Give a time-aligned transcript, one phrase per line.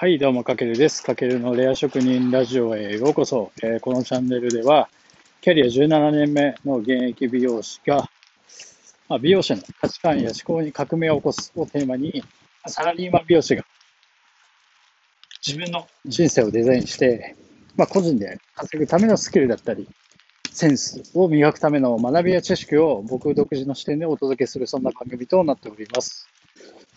[0.00, 1.02] はい、どうも、かけるです。
[1.02, 3.50] かけるのレア職人ラジオへようこそ。
[3.64, 4.88] えー、このチャンネルでは、
[5.40, 8.08] キャリア17年目の現役美容師が、
[9.08, 12.22] まあ、美容師の価値観や思考に革命を起こすをテーマに、
[12.68, 13.64] サラリーマン美容師が
[15.44, 17.34] 自分の人生をデザインして、
[17.74, 19.88] まあ、個人で稼ぐためのスキルだったり、
[20.52, 26.28] センスを磨くための学びや知識を僕独自の視点でお届けする、そんな番組となっております。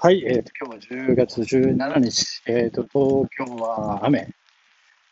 [0.03, 4.29] はい、えーと、今日は10月17日、えーと、東京は雨。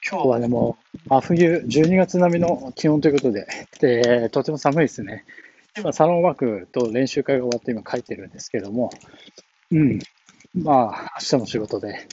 [0.10, 3.46] 今日はでも真冬、12月並みの気温ということで、
[3.80, 5.26] でとても寒いですね。
[5.78, 8.90] 今、サロンワークと練習会が終わって今書いてるんですけども、
[9.70, 10.00] うん、
[10.56, 12.08] まあ、明日も仕事で、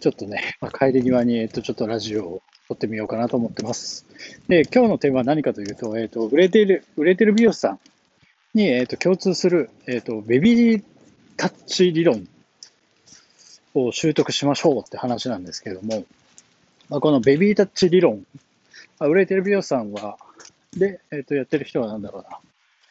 [0.00, 4.04] ちょっとね、まあ、帰り際に、えっ、ー、と、ちょっとラジオを撮ってみようかなと思ってます。
[4.46, 7.80] で、今日のテーマは何かというと、えっ、ー、と、売れている、売れてる美容師さん
[8.52, 10.84] に、えっ、ー、と、共通する、えっ、と、ベビー
[11.40, 12.28] タッチ理論
[13.74, 16.04] を習得しましょうって話なんですけども、
[16.90, 18.26] まあ、このベビータッチ理論、
[18.98, 20.18] あ、売れてる美容師さんは、
[20.76, 22.38] で、えっ、ー、と、やってる人はなんだろうな、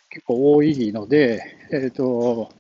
[0.09, 2.51] 結構多いので、えっ、ー、と、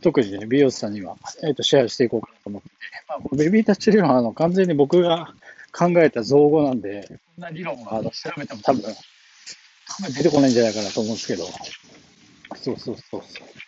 [0.00, 2.68] 特にね、美容師さんには、えっ、ー、と、シェアしていこうかなと思って、
[3.06, 5.34] まあ、ベビータッチ理論は、あの、完全に僕が
[5.70, 11.44] 考えた造語なんで、こんな理論は、あの、調べても多分、多分出てこないんじゃないかなと思うんですけど、
[12.56, 13.65] そうそうそうそう。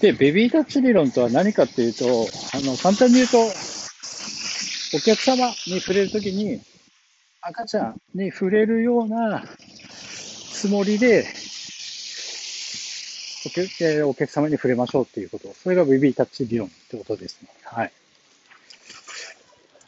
[0.00, 2.04] で、ベビータッチ理論とは何かっていうと、
[2.54, 3.38] あの、簡単に言うと、
[4.96, 6.60] お客様に触れるときに、
[7.42, 9.44] 赤ちゃんに触れるような
[10.52, 11.26] つもりで、
[13.46, 15.54] お客お客様に触れましょうっていうこと。
[15.54, 17.48] それがベビータッチ理論ってことですね。
[17.64, 17.92] はい。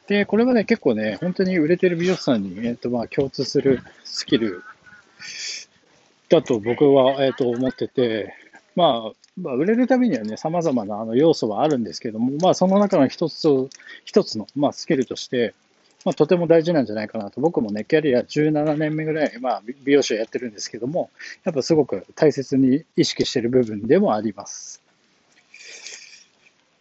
[0.07, 4.63] で、これはね、結構ね、本当に売れてる美容師さんに、えっ、ー、と、まあ、共通するスキル
[6.29, 8.35] だと僕は、えっ、ー、と、思ってて、
[8.75, 13.49] まあ、まあ、売れるためにはね、様々なあの要素はあるんですけども、まあ、その中の一つ、
[14.05, 15.55] 一つの、まあ、スキルとして、
[16.05, 17.41] まあ、とても大事なんじゃないかなと。
[17.41, 21.11] 僕もね、キャリア17年目ぐらい、まあ、美容師をやってるんですけども、
[21.45, 24.83] やっぱすごく大切に意識してる部分でもあります。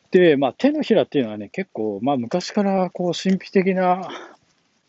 [0.09, 4.09] で、まあ、手のひらっていうのはね、結構、まあ、昔からこう、神秘的な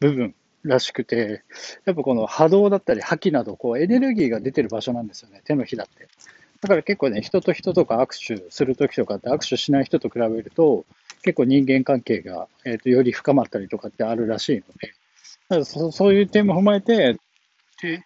[0.00, 1.42] 部分らしくて、
[1.84, 6.08] やっぱこの波動だったり、覇気など、こう、エネルギーが出てる場所なんですよね、手のひらって。
[6.62, 10.86] だから結構ね、人と人とか握手するときとかって握手しない人と比べると、
[11.22, 14.94] 結構人間関係が、えーと、より深まったりとかってあるらしいので、
[15.48, 17.18] だからそそういう点も踏まえて、
[17.82, 18.04] で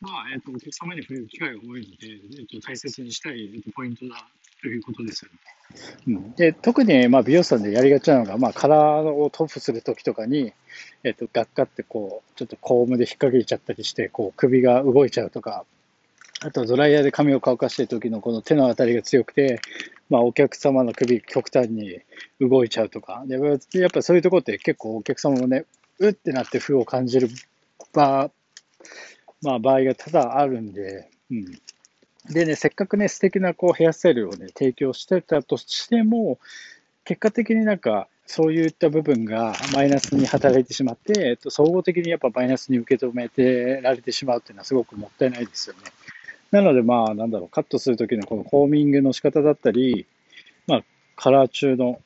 [0.00, 2.06] まあえーと、お客様に触れる機会が多いので、
[2.38, 4.28] えーと、大切にしたい、えーと、ポイントだ
[4.60, 5.38] ということですよね。
[6.06, 10.52] うん、で特に、まあ、美容師さんでやりがちなのが、まあ、カラーをトップするときとかに、
[11.04, 15.64] えー、とガッカってこうちょっとコームで引っ掛けちゃったりしてこう首が動いちゃうとか
[16.42, 19.60] あとドライヤーで髪を乾かしてる時のこの手の当たりが強くて、
[20.08, 22.00] まあ、お客様の首極端に
[22.40, 23.38] 動いちゃうとか、で
[23.78, 25.66] やっぱそういうとこって結構お客様もね、
[25.98, 27.28] うってなって負を感じる
[27.92, 28.30] 場,、
[29.42, 31.60] まあ、場合が多々あるんで、うん。
[32.30, 36.38] でね、せっかくね、素敵なこうヘアスタイルをね、提供してたとしても、
[37.04, 45.80] 結果的になんか、そういった部分がマイナスに働いてしまって、えっと、総合的にやっぱマイナスに受け止めてられてしまうっていうのはすごくもったいないですよね。
[46.50, 50.06] なので、まあ、なんだろう、カットするときのこのコーミングの仕方だったり、
[50.66, 50.84] まあ、
[51.16, 52.00] カラー中の、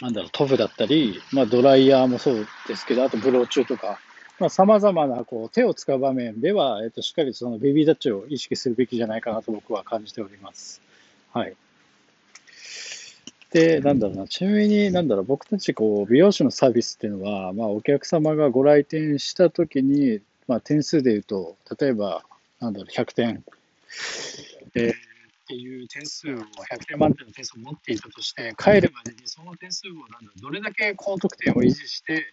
[0.00, 3.98] なんだろう、塗布だったり、まあ、ドライヤーもそうですけど、あとブロー中とか、
[4.38, 10.80] まあ、様々な、こう、手を使う場面では、えっと、しっかりそのベビータッチを意識するべきじゃないかなと僕は感じております。
[11.32, 11.54] はい。
[13.50, 22.22] で、なんだろうな、ちなみに、なんだろう、僕たち、こう、美容師のサービスっていうのは、まあ、お客様がご来店したときに、まあ、点数で言うと、例えば、
[22.60, 23.44] なんだろう、100点、
[24.74, 24.96] えー、っ
[25.48, 32.26] ていう点数を、100点満点の点数を持っていたとして、帰るまでにその点数をなんだろうどれだけ高得点を維持して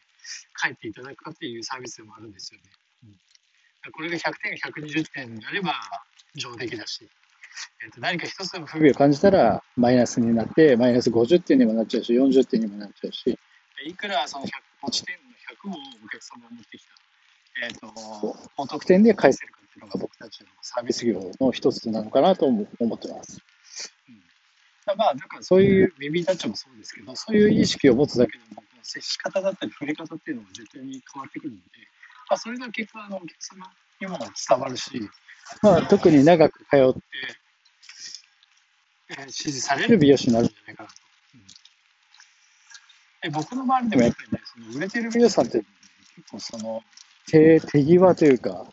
[0.62, 2.66] 帰っていただくかっていうサービスでもあるんですよね。
[3.06, 3.08] う
[3.90, 5.74] ん、これが100点、120点になれば
[6.36, 7.10] 上出来だし、
[7.86, 13.40] えー、と何か一つでも不備を感じたらマイナスになって、マイナス50点にもなっちゃうし、40点にもなっちゃうし、
[13.86, 14.50] いくらその100
[14.84, 15.22] 持ち点の
[15.74, 16.92] 100をお客様が持ってきた、
[17.64, 23.42] えーと、高得点で返せるいうのが僕たちのサービス業の一つなのかなと思ってます。
[24.10, 31.64] うん、まあ、だからそういうベビータッチもそうですけど、そういう意識を持つだけでも、接し方だったり触れ方っていうのも絶対に変わってくるので、
[32.30, 33.72] まあ、それが結果、あのお客様
[34.02, 35.10] にも伝わるし、
[35.62, 37.02] まあ、特に長く通って、
[39.10, 40.96] えー、支持される美容師になるんじゃないかなと。
[43.24, 45.64] うん、で僕の周りでもやっぱりね、その売れてる美容師さんって
[46.16, 46.84] 結構その
[47.28, 48.66] 手手際というか、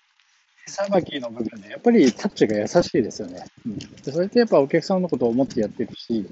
[0.67, 3.45] 手さばきの部分で、やっぱりタッチが優しいですよね。
[3.67, 6.27] うん、でそれってやっぱお客さんのことを思ってやってるし、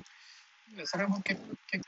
[0.84, 1.40] それも結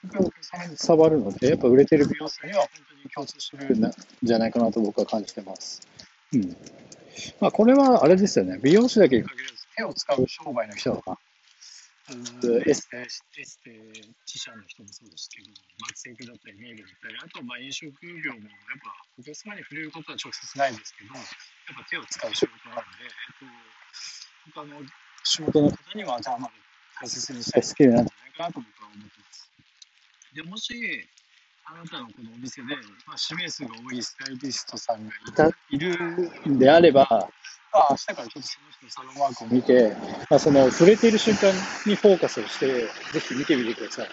[0.03, 3.91] 局お客さんに伝わるので、やっぱ売れてる美容室には本当に共通してるん
[4.23, 5.87] じゃないかなと僕は感じてます。
[6.33, 6.57] うん。
[7.41, 8.59] まあこれはあれですよね。
[8.63, 11.19] 美容師だけに限らず手を使う商売の人とか、
[12.05, 13.25] エステ、エス
[13.65, 15.49] テティシャンの人もそうですけど、
[15.89, 21.25] 松セだったり、ネイルだったり、あとまあ飲食業もやっぱお客様に触れることは直接ないんですけど、やっ
[21.81, 24.85] ぱ手を使う仕事なんで、えっと、他の
[25.25, 26.55] 仕事の方には当てはまる
[27.01, 29.51] 大切にしたいスキルなんじゃないかなと僕は思ってます。
[30.37, 31.09] でもし、
[31.65, 32.77] あなたのこのお店で、
[33.09, 35.97] まあ、指名数が多いスタイリストさんがいたいる
[36.53, 37.33] んであれば、
[37.75, 39.97] あ、明日からちょっとその人のサロンワークを見て、
[40.31, 41.53] まあ、その触れている瞬間
[41.87, 42.89] にフォーカスをして、ぜ
[43.21, 44.09] ひ見てみてください。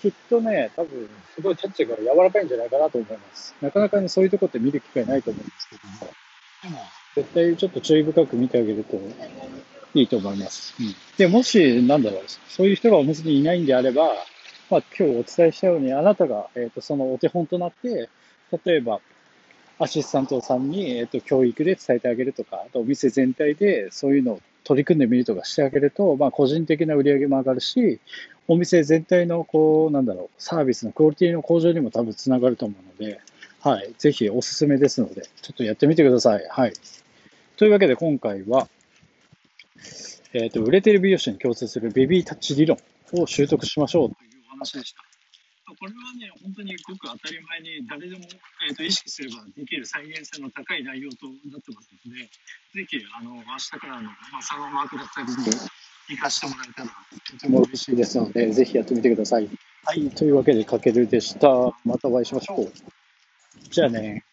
[0.00, 3.54] きっとね、多分、すごいタッチが柔らかいんじゃないかなと思います。
[3.60, 6.12] なかなかね、そういうとこって見る機会ないと思うんですけども、
[6.62, 6.78] でも、
[7.14, 8.98] 絶対ちょっと注意深く見てあげると
[9.94, 10.74] いいと思います。
[10.80, 14.14] うん、で、もし、なんだろう、そういう人がお店にいないんであれば、
[14.70, 18.08] まあ、今日お伝えしたように、あなたが、えっ、ー、と、そのお手本となって、
[18.64, 19.00] 例えば、
[19.78, 28.00] アシスタントさんに、えっ、と、教育で伝えてあげるとか、あとお店全体でそういうのを取り組んでみるとかしてあげると、まあ、個人的な売り上げも上がるし、
[28.46, 33.20] お店全体の、こう、なんだろう、サービスのクオリティの向上にも多分つながると思うので、
[33.60, 33.94] はい。
[33.98, 36.46] ぜひおすすめですので、ちょっとやってみてください。
[36.50, 36.72] はい。
[37.56, 38.68] というわけで今回は、
[40.34, 42.78] えっ、ー、と、売れてる美容師に共通するベビータッチ理論
[43.12, 45.13] を習得しましょうというお話でした。
[45.78, 48.24] これはね、本当にごく当たり前に誰でも、
[48.68, 56.90] えーと、意識すればできる再現性の高い内容となってますので、ぜひ、あの、明日からの、まあ、サロンワークだったりに活かしてもらえたら
[57.30, 59.48] とても嬉しいですので、ぜひやってみてください。
[59.84, 61.48] はい、というわけで、かけるでした。
[61.84, 62.72] またお会いしましょう。
[63.70, 64.24] じゃあね。